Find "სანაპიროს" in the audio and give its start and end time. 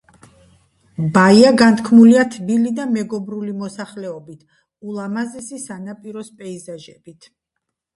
5.71-6.39